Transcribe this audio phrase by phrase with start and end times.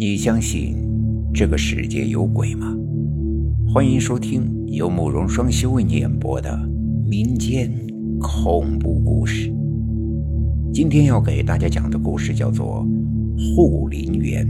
[0.00, 0.76] 你相信
[1.34, 2.72] 这个世界有鬼吗？
[3.74, 6.56] 欢迎收听由慕容双修为你演播的
[7.04, 7.68] 民间
[8.20, 9.52] 恐怖故事。
[10.72, 12.86] 今天要给大家讲的故事叫做
[13.56, 14.46] 《护林员》。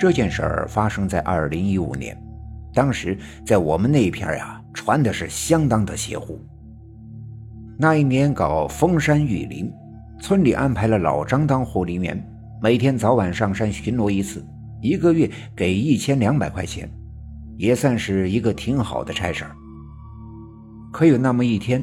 [0.00, 2.16] 这件事儿发生在二零一五年，
[2.72, 6.40] 当时在我们那片呀，传的是相当的邪乎。
[7.76, 9.70] 那一年搞封山育林，
[10.18, 12.26] 村里安排了老张当护林员。
[12.62, 14.46] 每天早晚上山巡逻一次，
[14.80, 16.88] 一个月给一千两百块钱，
[17.56, 19.50] 也算是一个挺好的差事儿
[20.92, 21.82] 可有那么一天，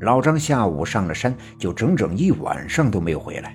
[0.00, 3.54] 老张下午上了山，就整整一晚上都没有回来。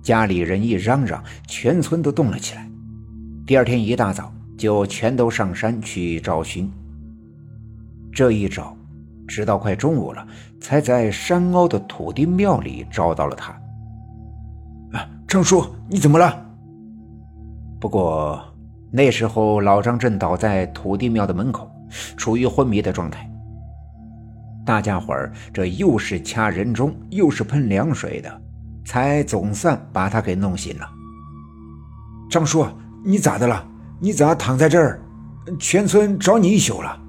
[0.00, 2.66] 家里人一嚷嚷，全村都动了起来。
[3.46, 6.72] 第二天一大早，就全都上山去找寻。
[8.10, 8.74] 这一找，
[9.28, 10.26] 直到快中午了，
[10.58, 13.54] 才在山凹的土地庙里找到了他。
[15.32, 16.46] 张叔，你怎么了？
[17.80, 18.38] 不过
[18.90, 21.66] 那时候老张正倒在土地庙的门口，
[22.18, 23.26] 处于昏迷的状态。
[24.66, 28.42] 大家伙儿这又是掐人中，又是喷凉水的，
[28.84, 30.86] 才总算把他给弄醒了。
[32.30, 32.66] 张叔，
[33.02, 33.66] 你咋的了？
[34.00, 35.00] 你咋躺在这儿？
[35.58, 37.00] 全村找你一宿了。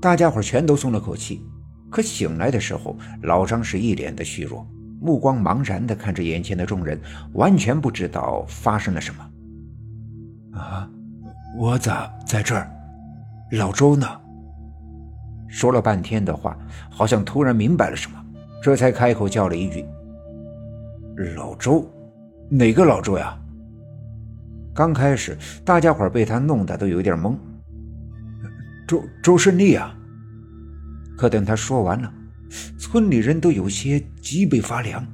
[0.00, 1.44] 大家伙全都松了口气，
[1.90, 4.64] 可醒来的时候，老张是一脸的虚弱。
[5.04, 6.98] 目光茫然地看着眼前的众人，
[7.34, 10.58] 完全不知道发生了什么。
[10.58, 10.88] 啊，
[11.58, 12.70] 我咋在这儿？
[13.52, 14.06] 老周呢？
[15.46, 16.56] 说了半天的话，
[16.88, 18.16] 好像突然明白了什么，
[18.62, 19.84] 这才开口叫了一句
[21.36, 21.86] ：“老周，
[22.48, 23.38] 哪个老周呀？”
[24.74, 27.36] 刚开始，大家伙被他弄得都有点懵。
[28.88, 29.94] 周周胜利啊！
[31.18, 32.10] 可等他说完了。
[32.78, 35.06] 村里人都有些脊背发凉。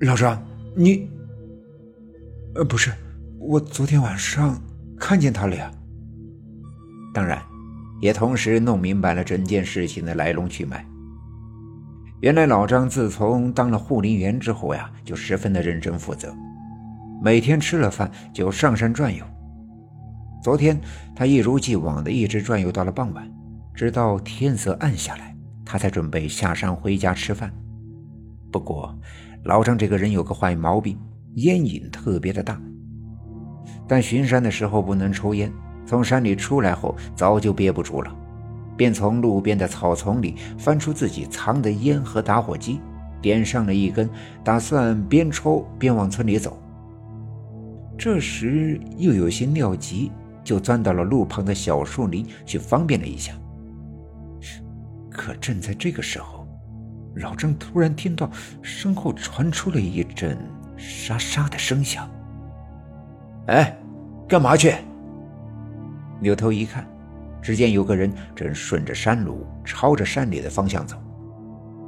[0.00, 0.42] 老张，
[0.76, 1.08] 你……
[2.54, 2.92] 呃，不是，
[3.38, 4.60] 我昨天晚上
[4.98, 5.70] 看见他了呀。
[7.12, 7.42] 当然，
[8.00, 10.84] 也同时弄明白了整件事情的来龙去脉。
[12.20, 16.34] 原来老张自从当了护林员之后呀，就十分的认真负责，
[17.22, 19.24] 每天吃了饭就上山转悠。
[20.42, 20.80] 昨天
[21.14, 23.30] 他一如既往的一直转悠到了傍晚，
[23.74, 25.36] 直到天色暗下来。
[25.70, 27.52] 他才准备下山回家吃饭。
[28.50, 28.98] 不过，
[29.44, 30.98] 老张这个人有个坏毛病，
[31.34, 32.58] 烟瘾特别的大。
[33.86, 35.52] 但巡山的时候不能抽烟，
[35.84, 38.10] 从山里出来后早就憋不住了，
[38.78, 42.80] 便从路边的草丛里翻出自己藏的烟和打火机，
[43.20, 44.08] 点上了一根，
[44.42, 46.58] 打算边抽边往村里走。
[47.98, 50.10] 这时又有些尿急，
[50.42, 53.34] 就钻到了路旁的小树林去方便了一下。
[55.28, 56.48] 可正在这个时候，
[57.16, 58.30] 老张突然听到
[58.62, 60.38] 身后传出了一阵
[60.74, 62.08] 沙沙的声响。
[63.48, 63.78] 哎，
[64.26, 64.72] 干嘛去？
[66.18, 66.88] 扭头一看，
[67.42, 70.96] 只见有个人正顺着山路朝着山里的方向走，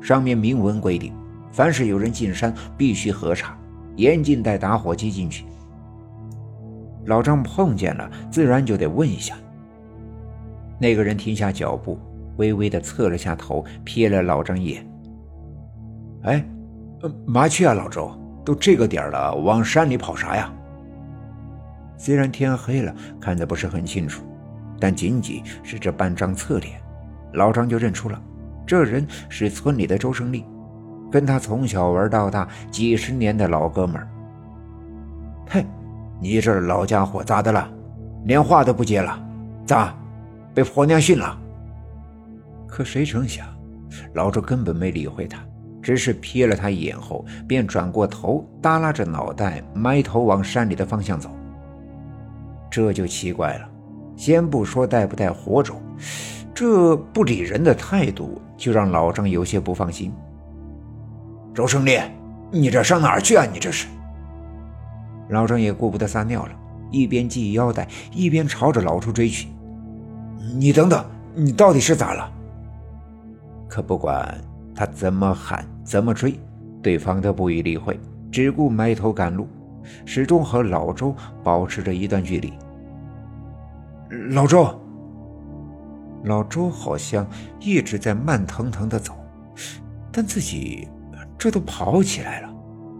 [0.02, 1.14] 上面明文规定，
[1.50, 3.58] 凡是有人进山必须核查，
[3.96, 5.46] 严禁带打火机进去。
[7.06, 9.34] 老张碰见了，自然就得问一下。
[10.78, 11.98] 那个人停下脚步。
[12.36, 14.86] 微微的侧了下头，瞥了老张一眼。
[16.22, 16.44] 哎，
[17.26, 18.10] 麻去啊，老周，
[18.44, 20.52] 都这个点了，往山里跑啥呀？
[21.96, 24.24] 虽然天黑了，看得不是很清楚，
[24.78, 26.80] 但仅仅是这半张侧脸，
[27.34, 28.20] 老张就认出了，
[28.66, 30.44] 这人是村里的周胜利，
[31.10, 34.08] 跟他从小玩到大几十年的老哥们儿。
[35.48, 35.64] 嘿，
[36.20, 37.70] 你这老家伙咋的了？
[38.24, 39.18] 连话都不接了？
[39.66, 39.94] 咋，
[40.54, 41.38] 被婆娘训了？
[42.70, 43.46] 可谁成想，
[44.14, 45.38] 老周根本没理会他，
[45.82, 51.28] 只是瞥了他一眼后，便转过头，耷拉着脑袋，埋头往山里的方向走。
[52.70, 53.68] 这就奇怪了，
[54.16, 55.82] 先不说带不带火种，
[56.54, 60.12] 这不理人的态度就让老张有些不放心。
[61.52, 61.98] 周胜利，
[62.52, 63.44] 你这上哪儿去啊？
[63.52, 63.88] 你这是？
[65.30, 66.52] 老张也顾不得撒尿了，
[66.92, 69.48] 一边系腰带，一边朝着老周追去。
[70.56, 71.04] 你等等，
[71.34, 72.32] 你到底是咋了？
[73.70, 74.36] 可不管
[74.74, 76.38] 他怎么喊怎么追，
[76.82, 77.98] 对方都不予理会，
[78.32, 79.46] 只顾埋头赶路，
[80.04, 81.14] 始终和老周
[81.44, 82.52] 保持着一段距离。
[84.30, 84.68] 老周，
[86.24, 87.24] 老周好像
[87.60, 89.14] 一直在慢腾腾的走，
[90.10, 90.88] 但自己
[91.38, 92.52] 这都跑起来了，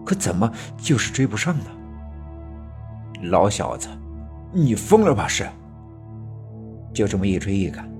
[0.07, 1.65] 可怎么就是追不上呢？
[3.25, 3.89] 老小子，
[4.53, 5.27] 你疯了吧？
[5.27, 5.45] 是？
[6.93, 7.91] 就这么一追一赶，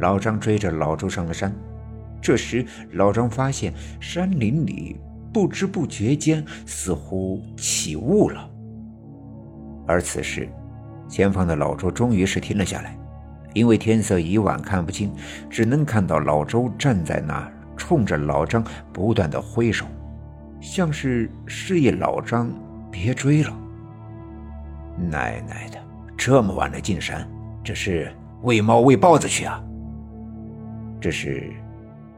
[0.00, 1.54] 老张追着老周上了山。
[2.20, 4.96] 这时，老张发现山林里
[5.32, 8.50] 不知不觉间似乎起雾了，
[9.86, 10.48] 而此时，
[11.08, 12.98] 前方的老周终于是停了下来，
[13.54, 15.12] 因为天色已晚，看不清，
[15.48, 19.86] 只能看到老周站在那，冲着老张不断的挥手，
[20.60, 22.50] 像是示意老张
[22.90, 23.56] 别追了。
[24.98, 25.78] 奶奶的，
[26.16, 27.28] 这么晚了进山，
[27.62, 28.10] 这是
[28.42, 29.62] 喂猫喂豹子去啊？
[30.98, 31.52] 这是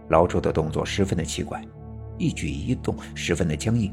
[0.08, 1.62] 老周的动作十分的奇怪，
[2.16, 3.92] 一举一动十分的僵硬。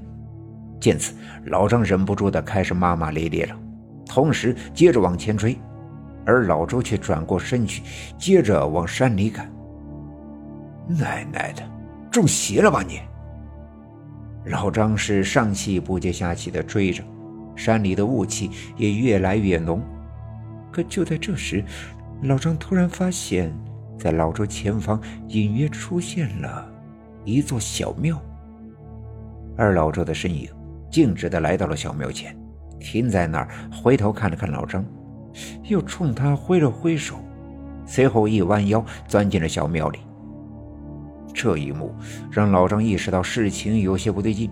[0.79, 1.15] 见此，
[1.45, 3.55] 老张忍不住的开始骂骂咧咧了。
[4.05, 5.57] 同时，接着往前追，
[6.25, 7.81] 而老周却转过身去，
[8.17, 9.51] 接着往山里赶。
[10.87, 11.63] 奶奶的，
[12.11, 12.99] 中邪了吧你！
[14.45, 17.03] 老张是上气不接下气的追着，
[17.55, 19.81] 山里的雾气也越来越浓。
[20.71, 21.63] 可就在这时，
[22.21, 23.51] 老张突然发现，
[23.97, 26.71] 在老周前方隐约出现了
[27.23, 28.21] 一座小庙，
[29.57, 30.49] 而老周的身影
[30.91, 32.37] 径直的来到了小庙前。
[32.79, 34.85] 停在那儿，回头看了看老张，
[35.63, 37.15] 又冲他挥了挥手，
[37.85, 39.99] 随后一弯腰钻进了小庙里。
[41.33, 41.93] 这一幕
[42.29, 44.51] 让老张意识到事情有些不对劲，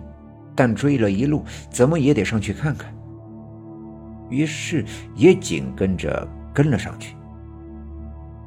[0.54, 2.92] 但追了一路，怎么也得上去看看。
[4.30, 7.14] 于是也紧跟着跟了上去。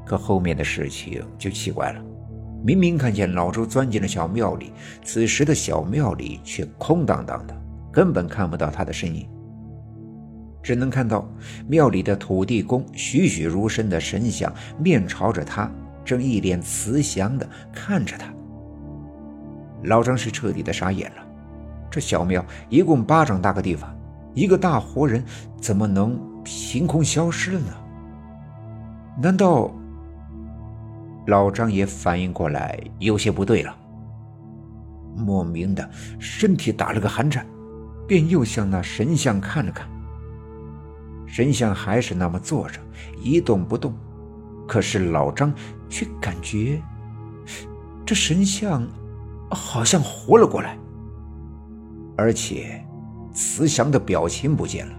[0.08, 2.02] 可后面的事情就奇怪了，
[2.64, 4.72] 明明看见老周钻进了小庙里，
[5.04, 7.56] 此时的小庙里却空荡荡的，
[7.92, 9.28] 根本看不到他的身影。
[10.64, 11.30] 只能看到
[11.68, 15.70] 庙里的土地公栩栩如生的神像，面朝着他，
[16.04, 18.34] 正一脸慈祥的看着他。
[19.84, 21.28] 老张是彻底的傻眼了。
[21.90, 23.96] 这小庙一共巴掌大个地方，
[24.34, 25.24] 一个大活人
[25.62, 27.74] 怎么能凭空消失了呢？
[29.22, 29.72] 难道……
[31.28, 33.76] 老张也反应过来，有些不对了。
[35.16, 35.90] 莫名的
[36.20, 37.46] 身体打了个寒颤，
[38.08, 39.88] 便又向那神像看了看。
[41.26, 42.80] 神像还是那么坐着，
[43.22, 43.94] 一动不动。
[44.68, 45.54] 可是老张
[45.90, 46.82] 却感觉，
[48.06, 48.88] 这神像
[49.50, 50.78] 好像活了过来，
[52.18, 52.86] 而且
[53.34, 54.94] 慈祥的表情不见了，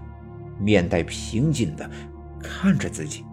[0.59, 1.89] 面带平静的
[2.39, 3.25] 看着自己。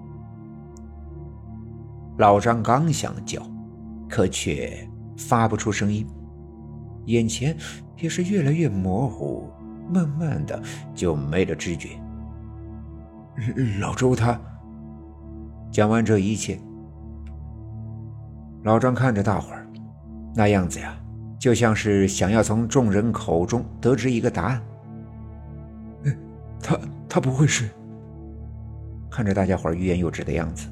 [2.18, 3.42] 老张刚想叫，
[4.08, 6.06] 可却发不出声音，
[7.04, 7.56] 眼前
[7.98, 9.50] 也是越来越模糊，
[9.92, 10.60] 慢慢的
[10.94, 11.90] 就没了知觉。
[13.80, 14.40] 老周他
[15.70, 16.58] 讲完这一切，
[18.62, 19.66] 老张看着大伙儿，
[20.34, 20.96] 那样子呀，
[21.38, 24.62] 就像是想要从众人口中得知一个答案。
[26.62, 26.78] 他
[27.08, 27.68] 他不会是？
[29.10, 30.66] 看着大家伙欲言又止的样子，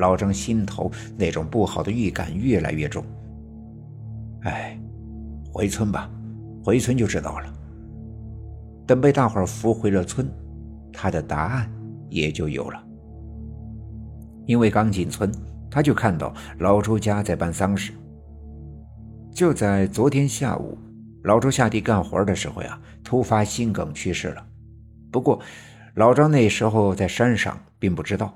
[0.00, 3.04] 老张心头那种不好的预感越来越重。
[4.42, 4.76] 哎，
[5.52, 6.10] 回村吧，
[6.64, 7.52] 回村就知道了。
[8.86, 10.28] 等被大伙扶回了村，
[10.92, 11.70] 他的答案。
[12.12, 12.84] 也就有了，
[14.46, 15.30] 因为刚进村，
[15.70, 17.92] 他就看到老周家在办丧事。
[19.32, 20.76] 就在昨天下午，
[21.22, 24.44] 老周下地干活的时候呀，突发心梗去世了。
[25.12, 25.38] 不过，
[25.94, 28.34] 老张那时候在山上，并不知道，